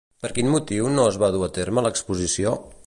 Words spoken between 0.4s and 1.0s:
motiu